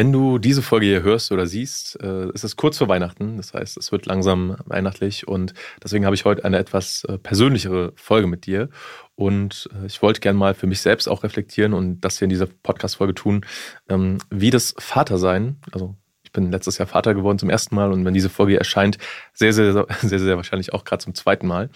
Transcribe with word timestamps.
Wenn 0.00 0.12
du 0.12 0.38
diese 0.38 0.62
Folge 0.62 0.86
hier 0.86 1.02
hörst 1.02 1.30
oder 1.30 1.46
siehst, 1.46 2.02
äh, 2.02 2.30
ist 2.32 2.42
es 2.42 2.56
kurz 2.56 2.78
vor 2.78 2.88
Weihnachten. 2.88 3.36
Das 3.36 3.52
heißt, 3.52 3.76
es 3.76 3.92
wird 3.92 4.06
langsam 4.06 4.56
weihnachtlich 4.64 5.28
und 5.28 5.52
deswegen 5.84 6.06
habe 6.06 6.14
ich 6.14 6.24
heute 6.24 6.42
eine 6.42 6.56
etwas 6.56 7.04
äh, 7.04 7.18
persönlichere 7.18 7.92
Folge 7.96 8.26
mit 8.26 8.46
dir. 8.46 8.70
Und 9.14 9.68
äh, 9.74 9.84
ich 9.84 10.00
wollte 10.00 10.20
gerne 10.20 10.38
mal 10.38 10.54
für 10.54 10.66
mich 10.66 10.80
selbst 10.80 11.06
auch 11.06 11.22
reflektieren 11.22 11.74
und 11.74 12.00
das 12.00 12.18
hier 12.18 12.24
in 12.24 12.30
dieser 12.30 12.46
Podcast-Folge 12.46 13.12
tun, 13.12 13.44
ähm, 13.90 14.16
wie 14.30 14.48
das 14.48 14.74
Vatersein, 14.78 15.60
also 15.70 15.96
ich 16.30 16.32
bin 16.32 16.52
letztes 16.52 16.78
Jahr 16.78 16.86
Vater 16.86 17.12
geworden 17.12 17.40
zum 17.40 17.50
ersten 17.50 17.74
Mal 17.74 17.90
und 17.92 18.04
wenn 18.04 18.14
diese 18.14 18.28
Folge 18.28 18.56
erscheint, 18.56 18.98
sehr, 19.32 19.52
sehr, 19.52 19.72
sehr, 19.72 19.86
sehr, 20.00 20.18
sehr 20.20 20.36
wahrscheinlich 20.36 20.72
auch 20.72 20.84
gerade 20.84 21.02
zum 21.02 21.14
zweiten 21.14 21.48
Mal. 21.48 21.70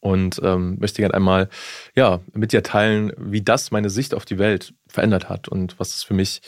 Und 0.00 0.38
ähm, 0.44 0.76
möchte 0.78 1.00
gerne 1.00 1.14
einmal 1.14 1.48
ja, 1.94 2.20
mit 2.34 2.52
dir 2.52 2.62
teilen, 2.62 3.14
wie 3.16 3.40
das 3.40 3.70
meine 3.70 3.88
Sicht 3.88 4.14
auf 4.14 4.26
die 4.26 4.38
Welt 4.38 4.74
verändert 4.86 5.30
hat 5.30 5.48
und 5.48 5.80
was 5.80 5.94
es 5.94 6.02
für 6.02 6.12
mich 6.12 6.42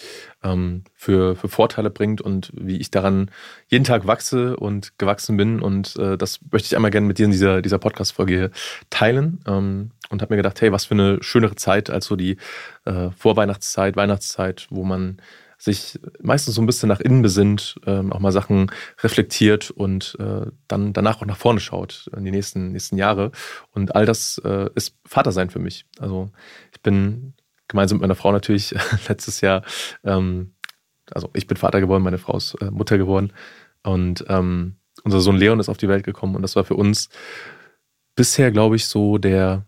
ähm, 0.45 0.85
für, 0.93 1.35
für 1.35 1.49
Vorteile 1.49 1.89
bringt 1.89 2.21
und 2.21 2.53
wie 2.55 2.77
ich 2.77 2.91
daran 2.91 3.31
jeden 3.69 3.85
Tag 3.85 4.07
wachse 4.07 4.59
und 4.59 4.99
gewachsen 4.99 5.39
bin. 5.39 5.63
Und 5.63 5.97
äh, 5.97 6.19
das 6.19 6.41
möchte 6.53 6.67
ich 6.67 6.77
einmal 6.77 6.91
gerne 6.91 7.07
mit 7.07 7.17
dir 7.17 7.25
in 7.25 7.31
dieser, 7.31 7.63
dieser 7.63 7.79
Podcast-Folge 7.79 8.51
teilen. 8.91 9.41
Ähm, 9.47 9.93
und 10.11 10.21
habe 10.21 10.35
mir 10.35 10.37
gedacht, 10.37 10.61
hey, 10.61 10.71
was 10.71 10.85
für 10.85 10.95
eine 10.95 11.23
schönere 11.23 11.55
Zeit 11.57 11.89
als 11.89 12.05
so 12.05 12.17
die 12.17 12.37
äh, 12.85 13.11
Vorweihnachtszeit, 13.17 13.97
Weihnachtszeit, 13.97 14.67
wo 14.69 14.85
man 14.85 15.17
sich 15.59 15.99
meistens 16.21 16.55
so 16.55 16.63
ein 16.63 16.67
bisschen 16.67 16.89
nach 16.89 17.01
innen 17.01 17.23
besinnt, 17.23 17.81
ähm, 17.87 18.13
auch 18.13 18.21
mal 18.21 18.33
Sachen 18.33 18.71
reflektiert 19.03 19.71
und 19.71 20.17
äh, 20.21 20.47
dann 20.69 20.93
danach 20.93 21.21
auch 21.21 21.27
nach 21.27 21.37
vorne 21.37 21.61
schaut 21.61 22.11
in 22.17 22.25
die 22.25 22.31
nächsten, 22.31 22.73
nächsten 22.73 22.97
Jahre. 22.97 23.33
Und 23.71 23.95
all 23.95 24.07
das 24.07 24.41
äh, 24.45 24.69
ist 24.75 24.97
Vatersein 25.07 25.51
für 25.51 25.59
mich. 25.59 25.87
Also 25.99 26.31
ich 26.73 26.83
bin 26.83 27.35
gemeinsam 27.69 27.99
mit 27.99 28.03
meiner 28.03 28.15
Frau 28.15 28.33
natürlich 28.33 28.75
letztes 29.09 29.41
Jahr, 29.41 29.63
ähm, 30.05 30.53
also 31.13 31.31
ich 31.35 31.47
bin 31.47 31.57
Vater 31.57 31.81
geworden, 31.81 32.03
meine 32.03 32.19
Frau 32.19 32.37
ist 32.37 32.55
äh, 32.61 32.71
Mutter 32.71 32.99
geworden 32.99 33.33
und 33.83 34.25
ähm, 34.29 34.77
unser 35.05 35.21
Sohn 35.21 35.37
Leon 35.37 35.61
ist 35.61 35.69
auf 35.69 35.77
die 35.77 35.89
Welt 35.89 36.05
gekommen 36.05 36.35
und 36.35 36.43
das 36.43 36.57
war 36.57 36.65
für 36.65 36.75
uns 36.75 37.09
bisher, 38.15 38.51
glaube 38.51 38.77
ich, 38.77 38.87
so 38.87 39.19
der 39.19 39.67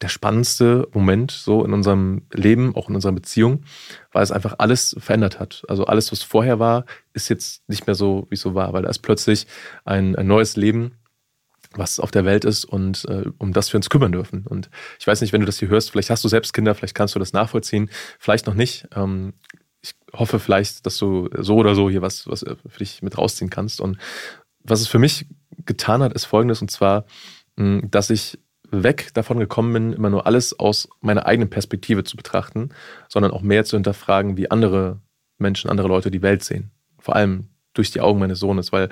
der 0.00 0.08
spannendste 0.08 0.88
Moment 0.92 1.30
so 1.30 1.64
in 1.64 1.72
unserem 1.72 2.22
Leben, 2.32 2.74
auch 2.74 2.88
in 2.88 2.94
unserer 2.94 3.12
Beziehung, 3.12 3.64
weil 4.12 4.22
es 4.22 4.32
einfach 4.32 4.54
alles 4.58 4.96
verändert 4.98 5.38
hat. 5.38 5.62
Also 5.68 5.84
alles, 5.84 6.10
was 6.10 6.22
vorher 6.22 6.58
war, 6.58 6.86
ist 7.12 7.28
jetzt 7.28 7.68
nicht 7.68 7.86
mehr 7.86 7.94
so, 7.94 8.26
wie 8.30 8.34
es 8.34 8.40
so 8.40 8.54
war, 8.54 8.72
weil 8.72 8.82
da 8.82 8.88
ist 8.88 9.00
plötzlich 9.00 9.46
ein, 9.84 10.16
ein 10.16 10.26
neues 10.26 10.56
Leben, 10.56 10.92
was 11.72 12.00
auf 12.00 12.10
der 12.10 12.24
Welt 12.24 12.44
ist 12.44 12.64
und 12.64 13.04
äh, 13.08 13.24
um 13.38 13.52
das 13.52 13.72
wir 13.72 13.78
uns 13.78 13.90
kümmern 13.90 14.12
dürfen. 14.12 14.46
Und 14.46 14.70
ich 14.98 15.06
weiß 15.06 15.20
nicht, 15.20 15.32
wenn 15.32 15.40
du 15.40 15.46
das 15.46 15.58
hier 15.58 15.68
hörst, 15.68 15.90
vielleicht 15.90 16.10
hast 16.10 16.24
du 16.24 16.28
selbst 16.28 16.52
Kinder, 16.52 16.74
vielleicht 16.74 16.94
kannst 16.94 17.14
du 17.14 17.18
das 17.18 17.32
nachvollziehen, 17.32 17.90
vielleicht 18.18 18.46
noch 18.46 18.54
nicht. 18.54 18.88
Ähm, 18.94 19.34
ich 19.82 19.94
hoffe 20.12 20.38
vielleicht, 20.38 20.84
dass 20.86 20.98
du 20.98 21.28
so 21.38 21.56
oder 21.56 21.74
so 21.74 21.88
hier 21.88 22.02
was, 22.02 22.26
was 22.26 22.40
für 22.40 22.78
dich 22.78 23.02
mit 23.02 23.16
rausziehen 23.16 23.50
kannst. 23.50 23.80
Und 23.80 23.98
was 24.62 24.80
es 24.80 24.88
für 24.88 24.98
mich 24.98 25.26
getan 25.64 26.02
hat, 26.02 26.12
ist 26.12 26.24
folgendes, 26.24 26.60
und 26.60 26.70
zwar, 26.70 27.06
dass 27.56 28.10
ich 28.10 28.38
weg 28.70 29.10
davon 29.14 29.38
gekommen 29.38 29.72
bin, 29.72 29.92
immer 29.92 30.10
nur 30.10 30.26
alles 30.26 30.58
aus 30.58 30.88
meiner 31.00 31.26
eigenen 31.26 31.50
Perspektive 31.50 32.04
zu 32.04 32.16
betrachten, 32.16 32.70
sondern 33.08 33.32
auch 33.32 33.42
mehr 33.42 33.64
zu 33.64 33.76
hinterfragen, 33.76 34.36
wie 34.36 34.50
andere 34.50 35.00
Menschen, 35.38 35.70
andere 35.70 35.88
Leute 35.88 36.10
die 36.10 36.22
Welt 36.22 36.44
sehen. 36.44 36.70
Vor 36.98 37.16
allem 37.16 37.48
durch 37.74 37.90
die 37.90 38.00
Augen 38.00 38.20
meines 38.20 38.40
Sohnes, 38.40 38.72
weil 38.72 38.88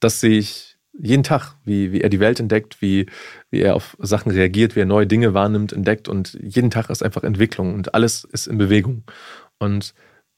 das 0.00 0.20
sehe 0.20 0.38
ich 0.38 0.76
jeden 0.98 1.22
Tag, 1.22 1.54
wie, 1.64 1.92
wie 1.92 2.00
er 2.00 2.08
die 2.08 2.20
Welt 2.20 2.40
entdeckt, 2.40 2.80
wie, 2.80 3.06
wie 3.50 3.60
er 3.60 3.74
auf 3.74 3.96
Sachen 4.00 4.32
reagiert, 4.32 4.76
wie 4.76 4.80
er 4.80 4.86
neue 4.86 5.06
Dinge 5.06 5.34
wahrnimmt, 5.34 5.72
entdeckt 5.72 6.08
und 6.08 6.38
jeden 6.42 6.70
Tag 6.70 6.88
ist 6.90 7.02
einfach 7.02 7.22
Entwicklung 7.22 7.74
und 7.74 7.94
alles 7.94 8.24
ist 8.24 8.46
in 8.46 8.58
Bewegung. 8.58 9.04
Und 9.58 9.94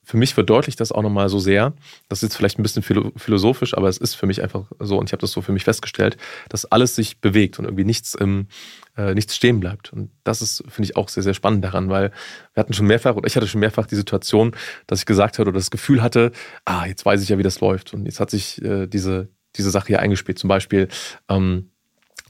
für 0.08 0.16
mich 0.16 0.32
verdeutlicht 0.32 0.80
das 0.80 0.90
auch 0.90 1.02
nochmal 1.02 1.28
so 1.28 1.38
sehr, 1.38 1.74
das 2.08 2.20
ist 2.20 2.30
jetzt 2.30 2.36
vielleicht 2.38 2.58
ein 2.58 2.62
bisschen 2.62 2.82
philosophisch, 2.82 3.76
aber 3.76 3.90
es 3.90 3.98
ist 3.98 4.14
für 4.14 4.24
mich 4.24 4.42
einfach 4.42 4.64
so 4.78 4.96
und 4.96 5.10
ich 5.10 5.12
habe 5.12 5.20
das 5.20 5.32
so 5.32 5.42
für 5.42 5.52
mich 5.52 5.64
festgestellt, 5.64 6.16
dass 6.48 6.64
alles 6.64 6.96
sich 6.96 7.20
bewegt 7.20 7.58
und 7.58 7.66
irgendwie 7.66 7.84
nichts, 7.84 8.14
im, 8.14 8.46
äh, 8.96 9.12
nichts 9.12 9.36
stehen 9.36 9.60
bleibt. 9.60 9.92
Und 9.92 10.10
das 10.24 10.40
ist, 10.40 10.64
finde 10.66 10.84
ich, 10.88 10.96
auch 10.96 11.10
sehr, 11.10 11.22
sehr 11.22 11.34
spannend 11.34 11.62
daran, 11.62 11.90
weil 11.90 12.10
wir 12.54 12.60
hatten 12.62 12.72
schon 12.72 12.86
mehrfach, 12.86 13.16
oder 13.16 13.26
ich 13.26 13.36
hatte 13.36 13.46
schon 13.46 13.60
mehrfach 13.60 13.84
die 13.84 13.96
Situation, 13.96 14.52
dass 14.86 15.00
ich 15.00 15.04
gesagt 15.04 15.38
hatte 15.38 15.50
oder 15.50 15.58
das 15.58 15.70
Gefühl 15.70 16.00
hatte, 16.00 16.32
ah, 16.64 16.86
jetzt 16.86 17.04
weiß 17.04 17.22
ich 17.22 17.28
ja, 17.28 17.36
wie 17.36 17.42
das 17.42 17.60
läuft. 17.60 17.92
Und 17.92 18.06
jetzt 18.06 18.18
hat 18.18 18.30
sich 18.30 18.62
äh, 18.62 18.86
diese, 18.86 19.28
diese 19.56 19.70
Sache 19.70 19.88
hier 19.88 20.00
eingespielt. 20.00 20.38
Zum 20.38 20.48
Beispiel, 20.48 20.88
ähm, 21.28 21.70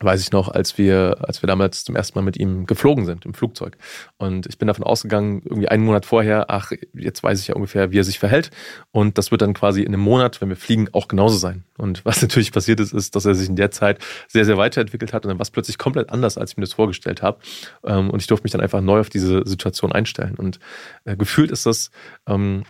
weiß 0.03 0.21
ich 0.21 0.33
noch, 0.33 0.49
als 0.49 0.79
wir, 0.79 1.17
als 1.21 1.43
wir 1.43 1.47
damals 1.47 1.85
zum 1.85 1.97
ersten 1.97 2.19
Mal 2.19 2.23
mit 2.23 2.37
ihm 2.37 2.67
geflogen 2.67 3.05
sind 3.07 3.25
im 3.25 3.35
Flugzeug. 3.35 3.77
Und 4.17 4.47
ich 4.47 4.59
bin 4.59 4.69
davon 4.69 4.85
ausgegangen, 4.85 5.43
irgendwie 5.45 5.69
einen 5.69 5.85
Monat 5.85 6.07
vorher, 6.07 6.47
ach, 6.49 6.73
jetzt 6.95 7.23
weiß 7.23 7.41
ich 7.41 7.49
ja 7.49 7.55
ungefähr, 7.55 7.91
wie 7.91 7.99
er 7.99 8.05
sich 8.05 8.19
verhält. 8.19 8.51
Und 8.91 9.19
das 9.19 9.31
wird 9.31 9.43
dann 9.43 9.55
quasi 9.55 9.83
in 9.83 9.89
einem 9.89 10.03
Monat, 10.03 10.41
wenn 10.41 10.49
wir 10.49 10.57
fliegen, 10.57 10.89
auch 10.93 11.09
genauso 11.09 11.37
sein. 11.37 11.65
Und 11.77 12.03
was 12.05 12.23
natürlich 12.23 12.53
passiert 12.53 12.81
ist, 12.81 12.93
ist, 12.93 13.17
dass 13.17 13.25
er 13.25 13.35
sich 13.35 13.49
in 13.49 13.57
der 13.57 13.71
Zeit 13.71 13.99
sehr, 14.29 14.45
sehr 14.45 14.57
weiterentwickelt 14.57 15.13
hat 15.13 15.25
und 15.25 15.31
dann 15.31 15.39
war 15.39 15.43
es 15.43 15.51
plötzlich 15.51 15.79
komplett 15.79 16.11
anders, 16.11 16.39
als 16.39 16.53
ich 16.53 16.57
mir 16.57 16.65
das 16.65 16.75
vorgestellt 16.75 17.23
habe. 17.23 17.39
Ähm, 17.85 18.11
und 18.11 18.21
ich 18.21 18.27
durfte 18.27 18.45
mich 18.45 18.53
dann 18.53 18.61
einfach 18.61 18.81
neu 18.81 19.01
auf 19.01 19.09
diese 19.09 19.43
Situation 19.47 19.93
einstellen. 19.93 20.35
Und 20.37 20.59
äh, 21.05 21.17
gefühlt 21.17 21.51
ist 21.51 21.67
das, 21.67 21.91
ähm, 22.27 22.65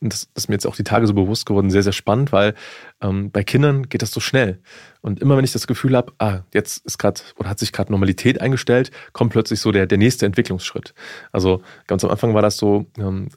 das, 0.00 0.28
das 0.34 0.44
ist 0.44 0.48
mir 0.48 0.54
jetzt 0.54 0.66
auch 0.66 0.76
die 0.76 0.84
Tage 0.84 1.06
so 1.06 1.14
bewusst 1.14 1.46
geworden, 1.46 1.70
sehr, 1.70 1.82
sehr 1.82 1.92
spannend, 1.92 2.32
weil 2.32 2.54
ähm, 3.00 3.30
bei 3.30 3.42
Kindern 3.44 3.88
geht 3.88 4.02
das 4.02 4.10
so 4.10 4.20
schnell. 4.20 4.60
Und 5.00 5.20
immer 5.20 5.36
wenn 5.36 5.44
ich 5.44 5.52
das 5.52 5.66
Gefühl 5.66 5.96
habe, 5.96 6.12
ah, 6.18 6.40
jetzt 6.52 6.84
ist 6.84 6.98
gerade 6.98 7.20
oder 7.36 7.48
hat 7.48 7.58
sich 7.58 7.72
gerade 7.72 7.90
Normalität 7.90 8.40
eingestellt, 8.40 8.90
kommt 9.12 9.32
plötzlich 9.32 9.60
so 9.60 9.72
der, 9.72 9.86
der 9.86 9.98
nächste 9.98 10.26
Entwicklungsschritt. 10.26 10.94
Also 11.32 11.62
ganz 11.86 12.04
am 12.04 12.10
Anfang 12.10 12.34
war 12.34 12.42
das 12.42 12.56
so, 12.56 12.86
ähm, 12.98 13.28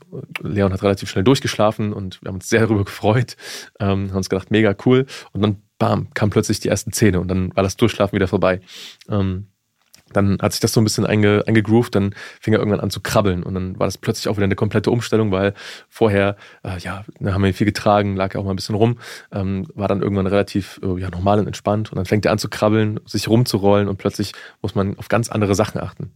Leon 0.42 0.74
hat 0.74 0.84
relativ 0.84 1.10
schnell 1.10 1.24
durchgeschlafen 1.24 1.94
und 1.94 2.22
wir 2.22 2.30
haben 2.30 2.36
uns 2.36 2.50
sehr 2.50 2.62
darüber 2.62 2.84
gefreut, 2.84 3.38
ähm, 3.80 4.10
haben 4.10 4.18
uns 4.18 4.30
gedacht, 4.30 4.52
mega 4.52 4.76
cool. 4.86 5.06
Und 5.32 5.42
dann, 5.42 5.62
bam, 5.80 6.14
kamen 6.14 6.32
plötzlich 6.32 6.60
die 6.60 6.70
ersten 6.70 6.92
Zähne 6.92 7.20
und 7.20 7.28
dann 7.30 7.56
war 7.56 7.64
das 7.64 7.78
Durchschlafen 7.78 8.16
wieder 8.16 8.28
vorbei. 8.28 8.62
Ähm, 9.10 9.48
dann 10.16 10.38
hat 10.42 10.54
sich 10.54 10.62
das 10.62 10.74
so 10.74 10.82
ein 10.82 10.84
bisschen 10.84 11.06
einge, 11.06 11.44
eingegroovt, 11.48 11.96
dann 11.96 12.16
fing 12.40 12.54
er 12.54 12.60
irgendwann 12.60 12.80
an 12.80 12.90
zu 12.90 13.02
krabbeln 13.02 13.44
und 13.44 13.54
dann 13.54 13.80
war 13.80 13.88
das 13.88 13.98
plötzlich 13.98 14.28
auch 14.28 14.38
wieder 14.38 14.46
eine 14.46 14.56
komplette 14.56 14.92
Umstellung, 14.92 15.32
weil 15.32 15.54
vorher, 15.90 16.36
äh, 16.64 16.78
ja, 16.80 17.04
da 17.20 17.34
haben 17.34 17.44
wir 17.44 17.54
viel 17.54 17.66
getragen, 17.66 18.16
lag 18.16 18.34
ja 18.34 18.40
auch 18.40 18.46
mal 18.46 18.52
ein 18.52 18.56
bisschen 18.56 18.76
rum, 18.76 19.00
ähm, 19.32 19.68
war 19.76 19.88
dann 19.88 20.02
irgendwann 20.02 20.28
relativ 20.28 20.80
äh, 20.84 21.00
ja, 21.00 21.10
normal 21.10 21.40
und 21.40 21.48
entspannt 21.48 21.92
und 21.92 21.98
dann 21.98 22.06
fängt 22.06 22.26
er 22.26 22.32
an 22.32 22.38
zu 22.38 22.50
krabbeln, 22.50 23.00
sich 23.06 23.28
rumzurollen 23.28 23.88
und 23.88 23.98
plötzlich 23.98 24.34
muss 24.62 24.76
man 24.76 24.98
auf 24.98 25.08
ganz 25.08 25.30
andere 25.30 25.56
Sachen 25.56 25.82
achten. 25.82 26.12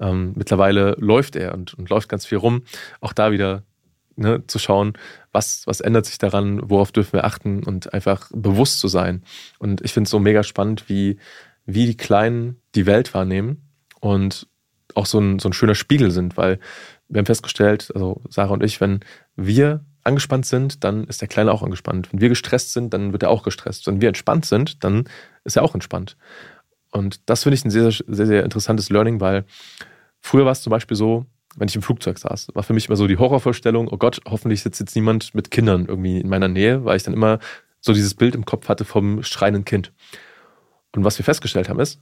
Ähm, 0.00 0.32
mittlerweile 0.36 0.96
läuft 0.98 1.36
er 1.36 1.54
und, 1.54 1.74
und 1.74 1.88
läuft 1.90 2.08
ganz 2.08 2.26
viel 2.26 2.38
rum, 2.38 2.62
auch 3.00 3.12
da 3.12 3.32
wieder 3.32 3.62
Ne, 4.14 4.46
zu 4.46 4.58
schauen, 4.58 4.92
was, 5.32 5.66
was 5.66 5.80
ändert 5.80 6.04
sich 6.04 6.18
daran, 6.18 6.60
worauf 6.68 6.92
dürfen 6.92 7.14
wir 7.14 7.24
achten 7.24 7.64
und 7.64 7.94
einfach 7.94 8.30
bewusst 8.34 8.78
zu 8.78 8.88
sein. 8.88 9.22
Und 9.58 9.80
ich 9.80 9.94
finde 9.94 10.04
es 10.04 10.10
so 10.10 10.18
mega 10.18 10.42
spannend, 10.42 10.90
wie, 10.90 11.18
wie 11.66 11.86
die 11.86 11.96
Kleinen 11.96 12.60
die 12.74 12.86
Welt 12.86 13.14
wahrnehmen 13.14 13.68
und 14.00 14.48
auch 14.94 15.06
so 15.06 15.18
ein, 15.18 15.38
so 15.38 15.48
ein 15.48 15.52
schöner 15.52 15.74
Spiegel 15.74 16.10
sind, 16.10 16.36
weil 16.36 16.58
wir 17.08 17.18
haben 17.18 17.26
festgestellt, 17.26 17.90
also 17.94 18.22
Sarah 18.28 18.52
und 18.52 18.62
ich, 18.62 18.80
wenn 18.80 19.00
wir 19.36 19.84
angespannt 20.04 20.46
sind, 20.46 20.84
dann 20.84 21.04
ist 21.04 21.20
der 21.20 21.28
Kleine 21.28 21.52
auch 21.52 21.62
angespannt. 21.62 22.12
Wenn 22.12 22.20
wir 22.20 22.28
gestresst 22.28 22.72
sind, 22.72 22.92
dann 22.92 23.12
wird 23.12 23.22
er 23.22 23.30
auch 23.30 23.42
gestresst. 23.42 23.86
Wenn 23.86 24.00
wir 24.00 24.08
entspannt 24.08 24.46
sind, 24.46 24.82
dann 24.82 25.04
ist 25.44 25.56
er 25.56 25.62
auch 25.62 25.74
entspannt. 25.74 26.16
Und 26.90 27.28
das 27.28 27.44
finde 27.44 27.54
ich 27.54 27.64
ein 27.64 27.70
sehr, 27.70 27.90
sehr, 27.90 28.26
sehr 28.26 28.44
interessantes 28.44 28.90
Learning, 28.90 29.20
weil 29.20 29.44
früher 30.20 30.44
war 30.44 30.52
es 30.52 30.62
zum 30.62 30.70
Beispiel 30.70 30.96
so, 30.96 31.26
wenn 31.56 31.68
ich 31.68 31.76
im 31.76 31.82
Flugzeug 31.82 32.18
saß, 32.18 32.48
war 32.54 32.62
für 32.62 32.72
mich 32.72 32.88
immer 32.88 32.96
so 32.96 33.06
die 33.06 33.18
Horrorvorstellung, 33.18 33.88
oh 33.88 33.96
Gott, 33.96 34.20
hoffentlich 34.26 34.62
sitzt 34.62 34.80
jetzt 34.80 34.94
niemand 34.94 35.34
mit 35.34 35.50
Kindern 35.50 35.86
irgendwie 35.86 36.20
in 36.20 36.28
meiner 36.28 36.48
Nähe, 36.48 36.84
weil 36.84 36.96
ich 36.96 37.02
dann 37.02 37.14
immer 37.14 37.38
so 37.80 37.92
dieses 37.92 38.14
Bild 38.14 38.34
im 38.34 38.44
Kopf 38.44 38.68
hatte 38.68 38.84
vom 38.84 39.22
schreienden 39.22 39.64
Kind. 39.64 39.92
Und 40.94 41.04
was 41.04 41.18
wir 41.18 41.24
festgestellt 41.24 41.68
haben 41.68 41.80
ist, 41.80 42.00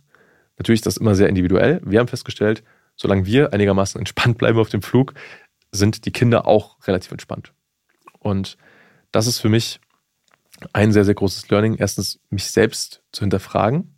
natürlich 0.59 0.81
ist 0.81 0.87
das 0.87 0.97
immer 0.97 1.15
sehr 1.15 1.29
individuell. 1.29 1.81
Wir 1.85 2.01
haben 2.01 2.09
festgestellt, 2.09 2.63
solange 2.97 3.27
wir 3.27 3.53
einigermaßen 3.53 3.99
entspannt 3.99 4.39
bleiben 4.39 4.59
auf 4.59 4.69
dem 4.69 4.83
Flug, 4.83 5.15
sind 5.73 6.05
die 6.05 6.13
Kinder 6.13 6.47
auch 6.47 6.77
relativ 6.87 7.13
entspannt. 7.13 7.53
Und 8.19 8.57
das 9.13 9.27
ist 9.27 9.39
für 9.39 9.49
mich 9.49 9.81
ein 10.73 10.93
sehr, 10.93 11.05
sehr 11.05 11.15
großes 11.15 11.49
Learning. 11.49 11.77
Erstens, 11.77 12.21
mich 12.31 12.45
selbst 12.45 13.03
zu 13.13 13.21
hinterfragen, 13.21 13.95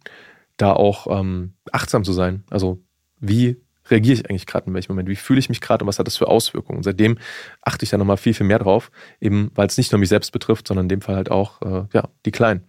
da 0.56 0.72
auch 0.72 1.06
ähm, 1.08 1.54
achtsam 1.72 2.04
zu 2.04 2.12
sein. 2.12 2.44
Also, 2.50 2.78
wie 3.18 3.60
reagiere 3.90 4.14
ich 4.14 4.30
eigentlich 4.30 4.46
gerade 4.46 4.68
in 4.68 4.74
welchem 4.74 4.92
Moment? 4.92 5.08
Wie 5.08 5.16
fühle 5.16 5.40
ich 5.40 5.48
mich 5.48 5.60
gerade 5.60 5.84
und 5.84 5.88
was 5.88 5.98
hat 5.98 6.06
das 6.06 6.16
für 6.16 6.28
Auswirkungen? 6.28 6.78
Und 6.78 6.84
seitdem 6.84 7.18
achte 7.60 7.84
ich 7.84 7.90
da 7.90 7.98
nochmal 7.98 8.16
viel, 8.16 8.34
viel 8.34 8.46
mehr 8.46 8.58
drauf, 8.58 8.90
eben 9.20 9.50
weil 9.54 9.66
es 9.66 9.76
nicht 9.76 9.92
nur 9.92 9.98
mich 9.98 10.08
selbst 10.08 10.30
betrifft, 10.30 10.68
sondern 10.68 10.84
in 10.84 10.90
dem 10.90 11.00
Fall 11.00 11.16
halt 11.16 11.30
auch 11.30 11.60
äh, 11.62 11.86
ja, 11.92 12.08
die 12.24 12.30
Kleinen. 12.30 12.64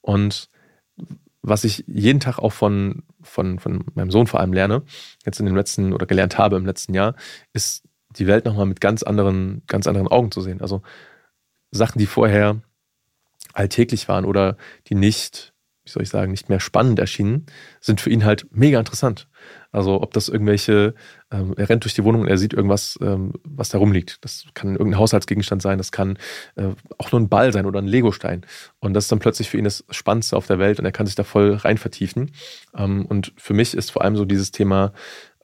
Und 0.00 0.48
was 1.42 1.64
ich 1.64 1.84
jeden 1.86 2.20
Tag 2.20 2.38
auch 2.38 2.52
von, 2.52 3.02
von, 3.22 3.58
von 3.58 3.84
meinem 3.94 4.10
Sohn 4.10 4.26
vor 4.26 4.40
allem 4.40 4.52
lerne, 4.52 4.82
jetzt 5.24 5.40
in 5.40 5.46
den 5.46 5.54
letzten 5.54 5.92
oder 5.92 6.06
gelernt 6.06 6.38
habe 6.38 6.56
im 6.56 6.66
letzten 6.66 6.94
Jahr, 6.94 7.14
ist 7.52 7.84
die 8.16 8.26
Welt 8.26 8.44
nochmal 8.44 8.66
mit 8.66 8.80
ganz 8.80 9.02
anderen, 9.02 9.62
ganz 9.66 9.86
anderen 9.86 10.08
Augen 10.08 10.30
zu 10.30 10.40
sehen. 10.40 10.60
Also 10.60 10.82
Sachen, 11.70 11.98
die 11.98 12.06
vorher 12.06 12.60
alltäglich 13.52 14.08
waren 14.08 14.24
oder 14.24 14.56
die 14.88 14.94
nicht, 14.94 15.49
wie 15.84 15.90
soll 15.90 16.02
ich 16.02 16.10
sagen, 16.10 16.30
nicht 16.30 16.48
mehr 16.48 16.60
spannend 16.60 16.98
erschienen, 16.98 17.46
sind 17.80 18.00
für 18.00 18.10
ihn 18.10 18.24
halt 18.24 18.46
mega 18.50 18.78
interessant. 18.78 19.28
Also 19.72 20.02
ob 20.02 20.12
das 20.12 20.28
irgendwelche, 20.28 20.94
ähm, 21.30 21.54
er 21.56 21.68
rennt 21.68 21.84
durch 21.84 21.94
die 21.94 22.04
Wohnung 22.04 22.22
und 22.22 22.28
er 22.28 22.38
sieht 22.38 22.52
irgendwas, 22.52 22.98
ähm, 23.00 23.32
was 23.44 23.70
da 23.70 23.78
rumliegt. 23.78 24.18
Das 24.24 24.44
kann 24.54 24.72
irgendein 24.72 24.98
Haushaltsgegenstand 24.98 25.62
sein, 25.62 25.78
das 25.78 25.92
kann 25.92 26.18
äh, 26.56 26.68
auch 26.98 27.12
nur 27.12 27.20
ein 27.20 27.28
Ball 27.28 27.52
sein 27.52 27.66
oder 27.66 27.80
ein 27.80 27.86
Legostein. 27.86 28.44
Und 28.78 28.94
das 28.94 29.04
ist 29.04 29.12
dann 29.12 29.20
plötzlich 29.20 29.48
für 29.48 29.58
ihn 29.58 29.64
das 29.64 29.84
Spannendste 29.90 30.36
auf 30.36 30.46
der 30.46 30.58
Welt 30.58 30.78
und 30.78 30.84
er 30.84 30.92
kann 30.92 31.06
sich 31.06 31.14
da 31.14 31.24
voll 31.24 31.54
rein 31.54 31.78
vertiefen. 31.78 32.32
Ähm, 32.76 33.06
und 33.06 33.32
für 33.36 33.54
mich 33.54 33.74
ist 33.74 33.90
vor 33.90 34.02
allem 34.02 34.16
so 34.16 34.24
dieses 34.24 34.50
Thema 34.50 34.92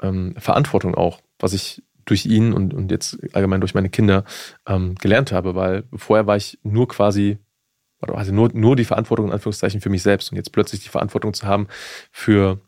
ähm, 0.03 0.35
Verantwortung 0.39 0.95
auch, 0.95 1.21
was 1.39 1.53
ich 1.53 1.83
durch 2.05 2.27
ihn 2.27 2.53
und, 2.53 2.73
und 2.73 2.91
jetzt 2.91 3.19
allgemein 3.35 3.61
durch 3.61 3.75
meine 3.75 3.91
Kinder 3.91 4.25
ähm, 4.67 4.95
gelernt 4.97 5.33
habe, 5.33 5.55
weil 5.55 5.85
vorher 5.95 6.27
war 6.27 6.37
ich 6.37 6.59
nur 6.63 6.89
quasi 6.89 7.39
also 8.01 8.33
nur, 8.33 8.51
nur 8.53 8.77
die 8.77 8.85
Verantwortung 8.85 9.27
in 9.27 9.33
Anführungszeichen 9.33 9.81
für 9.81 9.89
mich 9.89 10.03
selbst 10.03 10.31
und 10.31 10.37
jetzt 10.37 10.53
plötzlich 10.53 10.83
die 10.83 10.89
Verantwortung 10.89 11.35
zu 11.35 11.47
haben 11.47 11.67
für, 12.13 12.61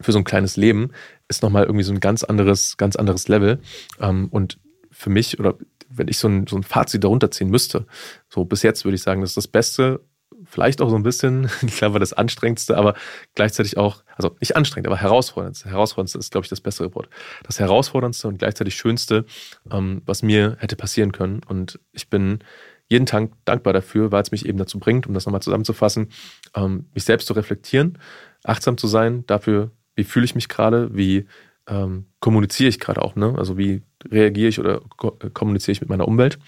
für 0.00 0.12
so 0.12 0.18
ein 0.18 0.24
kleines 0.24 0.56
Leben, 0.56 0.92
ist 1.28 1.42
nochmal 1.42 1.64
irgendwie 1.64 1.84
so 1.84 1.92
ein 1.92 2.00
ganz 2.00 2.24
anderes, 2.24 2.76
ganz 2.76 2.96
anderes 2.96 3.28
Level. 3.28 3.60
Ähm, 4.00 4.28
und 4.30 4.58
für 4.90 5.10
mich, 5.10 5.38
oder 5.38 5.54
wenn 5.88 6.08
ich 6.08 6.18
so 6.18 6.28
ein, 6.28 6.46
so 6.46 6.56
ein 6.56 6.62
Fazit 6.62 7.04
darunter 7.04 7.30
ziehen 7.30 7.48
müsste, 7.48 7.86
so 8.28 8.44
bis 8.44 8.62
jetzt 8.62 8.84
würde 8.84 8.96
ich 8.96 9.02
sagen, 9.02 9.20
das 9.20 9.30
ist 9.30 9.36
das 9.36 9.48
Beste, 9.48 10.00
vielleicht 10.44 10.80
auch 10.80 10.90
so 10.90 10.96
ein 10.96 11.02
bisschen, 11.02 11.48
ich 11.62 11.76
glaube, 11.76 11.98
das 11.98 12.12
Anstrengendste, 12.12 12.76
aber 12.76 12.94
gleichzeitig 13.34 13.76
auch, 13.76 14.02
also 14.16 14.36
nicht 14.40 14.56
anstrengend, 14.56 14.86
aber 14.86 14.96
herausforderndste. 14.96 15.70
Herausforderndste 15.70 16.18
ist, 16.18 16.30
glaube 16.30 16.44
ich, 16.44 16.50
das 16.50 16.60
bessere 16.60 16.94
Wort. 16.94 17.08
Das 17.44 17.58
herausforderndste 17.58 18.28
und 18.28 18.38
gleichzeitig 18.38 18.74
schönste, 18.74 19.24
ähm, 19.70 20.02
was 20.04 20.22
mir 20.22 20.56
hätte 20.58 20.76
passieren 20.76 21.12
können. 21.12 21.40
Und 21.46 21.78
ich 21.92 22.08
bin 22.08 22.40
jeden 22.88 23.06
Tag 23.06 23.30
dankbar 23.44 23.72
dafür, 23.72 24.12
weil 24.12 24.22
es 24.22 24.30
mich 24.30 24.46
eben 24.46 24.58
dazu 24.58 24.78
bringt, 24.78 25.06
um 25.06 25.14
das 25.14 25.26
nochmal 25.26 25.42
zusammenzufassen, 25.42 26.08
ähm, 26.54 26.86
mich 26.94 27.04
selbst 27.04 27.26
zu 27.26 27.34
reflektieren, 27.34 27.98
achtsam 28.44 28.78
zu 28.78 28.86
sein 28.86 29.24
dafür, 29.26 29.70
wie 29.94 30.04
fühle 30.04 30.24
ich 30.24 30.34
mich 30.34 30.48
gerade, 30.48 30.94
wie 30.96 31.26
ähm, 31.66 32.06
kommuniziere 32.20 32.68
ich 32.68 32.80
gerade 32.80 33.02
auch, 33.02 33.14
ne? 33.14 33.34
Also 33.36 33.58
wie 33.58 33.82
reagiere 34.10 34.48
ich 34.48 34.58
oder 34.58 34.80
ko 34.96 35.18
kommuniziere 35.34 35.72
ich 35.72 35.80
mit 35.80 35.90
meiner 35.90 36.08
Umwelt 36.08 36.38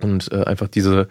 und 0.00 0.30
äh, 0.30 0.44
einfach 0.44 0.68
diese 0.68 1.08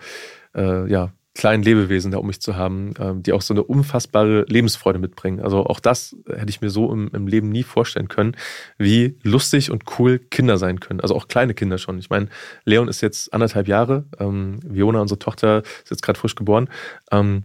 äh, 0.56 0.90
ja, 0.90 1.12
kleinen 1.38 1.64
Lebewesen 1.64 2.12
da 2.12 2.18
um 2.18 2.28
mich 2.28 2.42
zu 2.42 2.56
haben, 2.56 2.94
ähm, 3.00 3.24
die 3.24 3.32
auch 3.32 3.42
so 3.42 3.54
eine 3.54 3.64
unfassbare 3.64 4.46
Lebensfreude 4.50 5.00
mitbringen. 5.00 5.40
Also 5.40 5.66
auch 5.66 5.80
das 5.80 6.16
hätte 6.28 6.50
ich 6.50 6.62
mir 6.62 6.70
so 6.70 6.92
im, 6.92 7.10
im, 7.14 7.28
Leben 7.28 7.50
nie 7.50 7.64
vorstellen 7.64 8.08
können, 8.08 8.36
wie 8.78 9.18
lustig 9.24 9.72
und 9.72 9.84
cool 9.98 10.20
Kinder 10.20 10.58
sein 10.58 10.80
können. 10.80 11.00
Also 11.00 11.16
auch 11.16 11.28
kleine 11.28 11.54
Kinder 11.54 11.78
schon. 11.78 12.00
Ich 12.00 12.10
meine, 12.10 12.28
Leon 12.66 12.88
ist 12.88 13.02
jetzt 13.02 13.34
anderthalb 13.34 13.68
Jahre, 13.68 14.06
ähm, 14.20 14.60
Viona, 14.64 15.00
unsere 15.00 15.20
Tochter, 15.20 15.62
ist 15.84 15.92
jetzt 15.92 16.02
gerade 16.02 16.20
frisch 16.20 16.36
geboren, 16.36 16.70
ähm, 17.12 17.44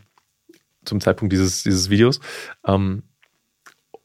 zum 0.85 1.01
Zeitpunkt 1.01 1.33
dieses, 1.33 1.63
dieses 1.63 1.91
Videos. 1.91 2.21
Ähm, 2.67 3.03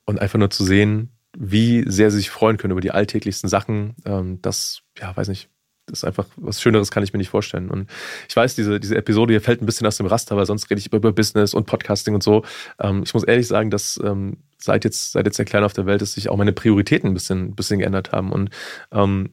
und 0.05 0.19
einfach 0.19 0.37
nur 0.37 0.49
zu 0.49 0.63
sehen, 0.63 1.11
wie 1.37 1.83
sehr 1.89 2.11
sie 2.11 2.17
sich 2.17 2.29
freuen 2.29 2.57
können 2.57 2.71
über 2.71 2.81
die 2.81 2.91
alltäglichsten 2.91 3.49
Sachen, 3.49 3.95
ähm, 4.05 4.41
das, 4.41 4.81
ja, 4.99 5.15
weiß 5.15 5.29
nicht, 5.29 5.49
das 5.87 5.99
ist 5.99 6.03
einfach 6.03 6.25
was 6.35 6.61
Schöneres 6.61 6.91
kann 6.91 7.03
ich 7.03 7.13
mir 7.13 7.17
nicht 7.17 7.29
vorstellen. 7.29 7.69
Und 7.69 7.89
ich 8.27 8.35
weiß, 8.35 8.55
diese, 8.55 8.79
diese 8.79 8.95
Episode 8.95 9.33
hier 9.33 9.41
fällt 9.41 9.61
ein 9.61 9.65
bisschen 9.65 9.87
aus 9.87 9.97
dem 9.97 10.05
Raster, 10.05 10.35
weil 10.35 10.45
sonst 10.45 10.69
rede 10.69 10.79
ich 10.79 10.87
über, 10.87 10.97
über 10.97 11.13
Business 11.13 11.53
und 11.53 11.65
Podcasting 11.65 12.13
und 12.13 12.23
so. 12.23 12.43
Ähm, 12.79 13.03
ich 13.03 13.13
muss 13.13 13.23
ehrlich 13.23 13.47
sagen, 13.47 13.71
dass 13.71 13.99
ähm, 14.03 14.37
seit 14.57 14.83
jetzt, 14.83 15.13
seit 15.13 15.25
jetzt 15.25 15.39
der 15.39 15.45
Kleine 15.45 15.65
auf 15.65 15.73
der 15.73 15.85
Welt 15.85 16.01
ist, 16.01 16.13
sich 16.13 16.29
auch 16.29 16.37
meine 16.37 16.51
Prioritäten 16.51 17.09
ein 17.09 17.13
bisschen, 17.13 17.55
bisschen 17.55 17.79
geändert 17.79 18.11
haben. 18.11 18.31
Und 18.31 18.49
ähm, 18.91 19.31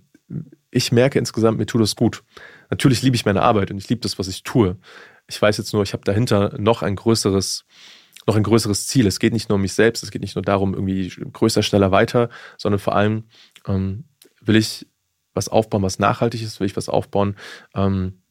ich 0.71 0.93
merke 0.93 1.19
insgesamt, 1.19 1.59
mir 1.59 1.67
tut 1.67 1.83
das 1.83 1.97
gut. 1.97 2.23
Natürlich 2.71 3.03
liebe 3.03 3.17
ich 3.17 3.27
meine 3.27 3.43
Arbeit 3.43 3.71
und 3.71 3.79
ich 3.79 3.89
liebe 3.89 4.01
das, 4.01 4.19
was 4.19 4.29
ich 4.29 4.45
tue. 4.45 4.77
Ich 5.27 5.41
weiß 5.41 5.59
jetzt 5.59 5.73
nur, 5.73 5.83
ich 5.83 5.93
habe 5.93 6.05
dahinter 6.05 6.57
noch 6.59 6.83
ein 6.83 6.95
größeres, 6.95 7.65
noch 8.27 8.37
ein 8.37 8.43
größeres 8.45 8.87
Ziel. 8.87 9.07
Es 9.07 9.19
geht 9.19 9.33
nicht 9.33 9.49
nur 9.49 9.57
um 9.57 9.63
mich 9.63 9.75
selbst, 9.75 10.05
es 10.05 10.11
geht 10.11 10.23
nicht 10.23 10.37
nur 10.37 10.43
darum, 10.43 10.75
irgendwie 10.75 11.09
größer, 11.09 11.63
schneller, 11.63 11.91
weiter, 11.91 12.29
sondern 12.59 12.79
vor 12.79 12.95
allem 12.95 13.25
ähm, 13.67 14.05
will 14.41 14.57
ich 14.57 14.87
was 15.35 15.49
aufbauen, 15.49 15.83
was 15.83 15.99
nachhaltig 15.99 16.43
ist, 16.43 16.61
will 16.61 16.67
ich 16.67 16.77
was 16.77 16.89
aufbauen, 16.89 17.37
ähm, 17.75 18.23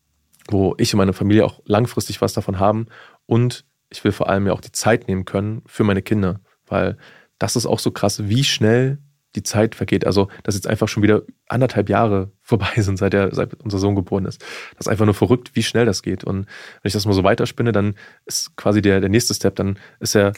wo 0.47 0.75
ich 0.77 0.93
und 0.93 0.97
meine 0.97 1.13
Familie 1.13 1.45
auch 1.45 1.61
langfristig 1.65 2.21
was 2.21 2.33
davon 2.33 2.59
haben. 2.59 2.87
Und 3.25 3.65
ich 3.89 4.03
will 4.03 4.11
vor 4.11 4.29
allem 4.29 4.47
ja 4.47 4.53
auch 4.53 4.61
die 4.61 4.71
Zeit 4.71 5.07
nehmen 5.07 5.25
können 5.25 5.61
für 5.65 5.83
meine 5.83 6.01
Kinder, 6.01 6.39
weil 6.67 6.97
das 7.39 7.55
ist 7.55 7.65
auch 7.65 7.79
so 7.79 7.91
krass, 7.91 8.27
wie 8.27 8.43
schnell 8.43 8.99
die 9.35 9.43
Zeit 9.43 9.75
vergeht. 9.75 10.05
Also, 10.05 10.29
dass 10.43 10.55
jetzt 10.55 10.67
einfach 10.67 10.87
schon 10.87 11.03
wieder 11.03 11.23
anderthalb 11.47 11.89
Jahre 11.89 12.31
vorbei 12.41 12.73
sind, 12.77 12.97
seit, 12.97 13.13
der, 13.13 13.33
seit 13.33 13.53
unser 13.55 13.79
Sohn 13.79 13.95
geboren 13.95 14.25
ist. 14.25 14.41
Das 14.77 14.85
ist 14.85 14.87
einfach 14.87 15.05
nur 15.05 15.13
verrückt, 15.13 15.51
wie 15.53 15.63
schnell 15.63 15.85
das 15.85 16.03
geht. 16.03 16.23
Und 16.23 16.45
wenn 16.45 16.87
ich 16.87 16.93
das 16.93 17.05
mal 17.05 17.13
so 17.13 17.23
weiterspinne, 17.23 17.71
dann 17.71 17.95
ist 18.25 18.55
quasi 18.55 18.81
der, 18.81 18.99
der 18.99 19.09
nächste 19.09 19.33
Step, 19.33 19.55
dann 19.55 19.79
ist 19.99 20.15
er 20.15 20.33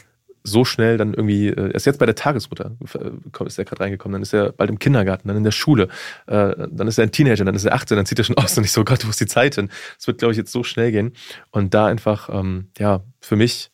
so 0.46 0.64
schnell 0.64 0.96
dann 0.96 1.14
irgendwie, 1.14 1.48
äh, 1.48 1.70
er 1.70 1.74
ist 1.74 1.86
jetzt 1.86 1.98
bei 1.98 2.06
der 2.06 2.14
Tagesmutter, 2.14 2.76
äh, 2.94 3.46
ist 3.46 3.58
er 3.58 3.64
gerade 3.64 3.80
reingekommen, 3.80 4.14
dann 4.14 4.22
ist 4.22 4.32
er 4.32 4.52
bald 4.52 4.70
im 4.70 4.78
Kindergarten, 4.78 5.28
dann 5.28 5.36
in 5.36 5.44
der 5.44 5.50
Schule, 5.50 5.88
äh, 6.26 6.54
dann 6.70 6.88
ist 6.88 6.98
er 6.98 7.04
ein 7.04 7.12
Teenager, 7.12 7.44
dann 7.44 7.54
ist 7.54 7.64
er 7.64 7.74
18, 7.74 7.96
dann 7.96 8.06
zieht 8.06 8.18
er 8.18 8.24
schon 8.24 8.36
aus 8.38 8.56
und 8.56 8.64
ich 8.64 8.72
so, 8.72 8.84
Gott, 8.84 9.04
wo 9.04 9.10
ist 9.10 9.20
die 9.20 9.26
Zeit 9.26 9.56
hin? 9.56 9.70
Es 9.98 10.06
wird, 10.06 10.18
glaube 10.18 10.32
ich, 10.32 10.38
jetzt 10.38 10.52
so 10.52 10.62
schnell 10.62 10.92
gehen. 10.92 11.12
Und 11.50 11.74
da 11.74 11.86
einfach, 11.86 12.28
ähm, 12.32 12.68
ja, 12.78 13.02
für 13.20 13.36
mich 13.36 13.70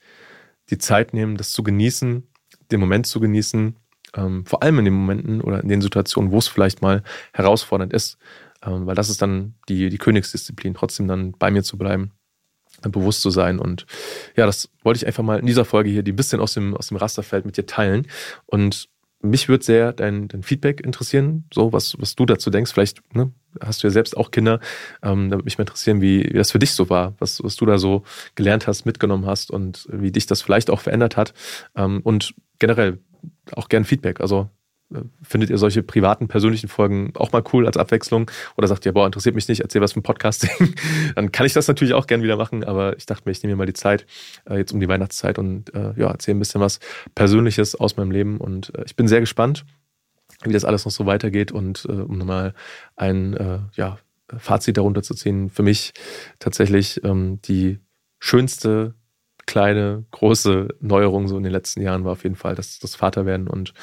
die 0.71 0.79
Zeit 0.79 1.13
nehmen, 1.13 1.37
das 1.37 1.53
zu 1.53 1.63
genießen, 1.63 2.27
den 2.71 2.81
Moment 2.81 3.07
zu 3.07 3.21
genießen, 3.21 3.77
ähm, 4.15 4.47
vor 4.47 4.63
allem 4.63 4.79
in 4.79 4.85
den 4.87 4.95
Momenten 4.95 5.41
oder 5.41 5.63
in 5.63 5.69
den 5.69 5.83
Situationen, 5.83 6.33
wo 6.33 6.39
es 6.39 6.49
vielleicht 6.49 6.83
mal 6.83 7.03
herausfordernd 7.33 7.93
ist, 7.93 8.19
ähm, 8.65 8.87
weil 8.87 8.95
das 8.95 9.11
ist 9.11 9.21
dann 9.21 9.55
die, 9.69 9.89
die 9.91 9.99
Königsdisziplin, 9.99 10.75
trotzdem 10.75 11.09
dann 11.09 11.33
bei 11.33 11.51
mir 11.51 11.63
zu 11.63 11.77
bleiben 11.77 12.13
bewusst 12.91 13.23
zu 13.23 13.31
sein. 13.31 13.59
Und 13.59 13.87
ja, 14.37 14.47
das 14.47 14.69
wollte 14.83 14.99
ich 14.99 15.07
einfach 15.07 15.23
mal 15.23 15.39
in 15.39 15.47
dieser 15.47 15.65
Folge 15.65 15.91
hier, 15.91 16.03
die 16.03 16.13
ein 16.13 16.17
bisschen 16.17 16.41
aus 16.41 16.55
dem, 16.55 16.77
aus 16.77 16.89
dem 16.89 16.97
Raster 16.97 17.23
fällt, 17.23 17.47
mit 17.47 17.57
dir 17.57 17.67
teilen. 17.67 18.07
Und 18.47 18.89
mich 19.23 19.49
würde 19.49 19.65
sehr 19.65 19.93
dein, 19.93 20.29
dein 20.29 20.43
Feedback 20.43 20.81
interessieren, 20.85 21.45
so 21.55 21.73
was, 21.73 21.97
was 22.01 22.17
du 22.17 22.27
dazu 22.27 22.51
denkst. 22.51 22.73
Vielleicht 22.73 23.03
ne, 23.15 23.33
hast 23.61 23.83
du 23.83 23.87
ja 23.87 23.93
selbst 23.93 24.17
auch 24.17 24.31
Kinder. 24.33 24.59
Ähm, 25.03 25.31
da 25.31 25.37
würde 25.37 25.45
mich 25.45 25.59
mal 25.59 25.63
interessieren, 25.63 26.01
wie, 26.01 26.25
wie 26.25 26.39
das 26.39 26.51
für 26.51 26.59
dich 26.59 26.73
so 26.73 26.91
war, 26.91 27.15
was, 27.19 27.43
was 27.43 27.57
du 27.57 27.65
da 27.65 27.79
so 27.79 28.03
gelernt 28.35 28.67
hast, 28.67 28.85
mitgenommen 28.85 29.27
hast 29.27 29.51
und 29.51 29.87
wie 29.91 30.11
dich 30.11 30.27
das 30.27 30.43
vielleicht 30.43 30.71
auch 30.71 30.81
verändert 30.81 31.17
hat. 31.17 31.35
Ähm, 31.77 32.01
und 32.03 32.35
generell 32.59 32.99
auch 33.53 33.69
gern 33.69 33.85
Feedback. 33.85 34.21
Also 34.21 34.51
findet 35.23 35.51
ihr 35.51 35.59
solche 35.59 35.83
privaten, 35.83 36.29
persönlichen 36.29 36.69
Folgen 36.69 37.13
auch 37.17 37.33
mal 37.33 37.43
cool 37.53 37.67
als 37.67 37.77
Abwechslung? 37.77 38.31
Oder 38.57 38.69
sagt 38.69 38.87
ihr, 38.87 38.93
boah, 38.93 39.07
interessiert 39.07 39.35
mich 39.35 39.49
nicht, 39.49 39.61
erzähl 39.61 39.81
was 39.81 39.93
vom 39.93 40.03
Podcasting? 40.03 40.75
Dann 41.15 41.33
kann 41.33 41.47
ich 41.47 41.53
das 41.53 41.69
natürlich 41.69 41.95
auch 41.95 42.07
gern 42.07 42.23
wieder 42.23 42.37
machen, 42.37 42.65
aber 42.65 42.97
ich 42.97 43.07
dachte 43.07 43.23
mir, 43.27 43.33
ich 43.33 43.43
nehme 43.43 43.55
mir 43.55 43.59
mal 43.59 43.67
die 43.67 43.73
Zeit, 43.73 44.07
äh, 44.49 44.57
jetzt 44.57 44.73
um 44.73 44.81
die 44.81 44.89
Weihnachtszeit 44.89 45.39
und 45.39 45.75
äh, 45.75 45.93
ja, 45.97 46.11
erzähle 46.11 46.37
ein 46.37 46.41
bisschen 46.41 46.61
was 46.61 46.81
Persönliches 47.15 47.75
aus 47.75 47.97
meinem 47.97 48.11
Leben. 48.11 48.39
Und 48.39 48.75
äh, 48.77 48.85
ich 48.87 48.97
bin 48.97 49.09
sehr 49.09 49.21
gespannt, 49.21 49.65
wie 50.45 50.53
das 50.53 50.65
alles 50.65 50.85
noch 50.85 50.93
so 50.93 51.07
weitergeht 51.07 51.53
und 51.53 51.85
um 51.85 52.19
nochmal 52.19 52.53
ein 52.97 53.71
ja, 53.77 53.99
Fazit 54.39 54.77
darunter 54.77 55.03
zu 55.03 55.15
ziehen. 55.15 55.51
Für 55.51 55.63
mich 55.63 55.93
tatsächlich 56.39 57.03
ähm, 57.05 57.41
die 57.43 57.79
schönste 58.19 58.95
kleine, 59.47 60.05
große 60.11 60.69
Neuerung 60.81 61.29
so 61.29 61.37
in 61.37 61.43
den 61.43 61.53
letzten 61.53 61.83
Jahren 61.83 62.05
war 62.05 62.13
auf 62.13 62.25
jeden 62.25 62.37
Fall 62.37 62.55
das, 62.55 62.79
das 62.79 62.95
Vaterwerden 62.95 63.49
und 63.49 63.75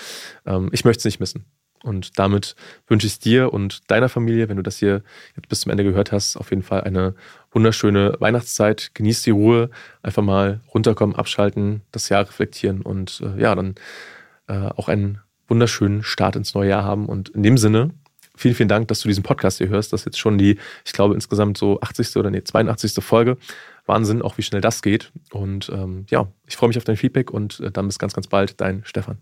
ähm, 0.45 0.69
ich 0.71 0.85
möchte 0.85 0.99
es 0.99 1.05
nicht 1.05 1.19
missen. 1.19 1.45
Und 1.83 2.19
damit 2.19 2.55
wünsche 2.87 3.07
ich 3.07 3.19
dir 3.19 3.53
und 3.53 3.89
deiner 3.89 4.09
Familie, 4.09 4.49
wenn 4.49 4.57
du 4.57 4.63
das 4.63 4.77
hier 4.77 5.01
jetzt 5.35 5.47
bis 5.47 5.61
zum 5.61 5.71
Ende 5.71 5.85
gehört 5.85 6.11
hast, 6.11 6.35
auf 6.35 6.49
jeden 6.49 6.63
Fall 6.63 6.81
eine 6.81 7.15
wunderschöne 7.51 8.15
Weihnachtszeit. 8.19 8.91
Genieß 8.95 9.23
die 9.23 9.29
Ruhe, 9.29 9.69
einfach 10.03 10.23
mal 10.23 10.59
runterkommen, 10.73 11.15
abschalten, 11.15 11.81
das 11.91 12.09
Jahr 12.09 12.23
reflektieren 12.23 12.81
und 12.81 13.21
äh, 13.23 13.41
ja, 13.41 13.55
dann 13.55 13.75
äh, 14.47 14.69
auch 14.75 14.89
einen 14.89 15.19
wunderschönen 15.47 16.03
Start 16.03 16.35
ins 16.35 16.53
neue 16.53 16.69
Jahr 16.69 16.83
haben. 16.83 17.07
Und 17.07 17.29
in 17.29 17.43
dem 17.43 17.57
Sinne, 17.57 17.91
vielen, 18.39 18.55
vielen 18.55 18.69
Dank, 18.69 18.87
dass 18.87 19.01
du 19.01 19.07
diesen 19.07 19.23
Podcast 19.23 19.57
hier 19.57 19.67
hörst. 19.67 19.91
Das 19.93 20.01
ist 20.01 20.05
jetzt 20.05 20.19
schon 20.19 20.37
die, 20.37 20.57
ich 20.85 20.93
glaube, 20.93 21.13
insgesamt 21.13 21.57
so 21.57 21.79
80. 21.81 22.15
oder 22.15 22.31
nee, 22.31 22.43
82. 22.43 23.03
Folge. 23.03 23.37
Wahnsinn, 23.85 24.21
auch 24.21 24.37
wie 24.37 24.43
schnell 24.43 24.61
das 24.61 24.81
geht. 24.81 25.11
Und 25.31 25.69
ähm, 25.73 26.05
ja, 26.09 26.27
ich 26.47 26.55
freue 26.55 26.69
mich 26.69 26.77
auf 26.77 26.83
dein 26.83 26.97
Feedback 26.97 27.31
und 27.31 27.59
äh, 27.59 27.71
dann 27.71 27.87
bis 27.87 27.99
ganz, 27.99 28.13
ganz 28.13 28.27
bald, 28.27 28.61
dein 28.61 28.83
Stefan. 28.85 29.17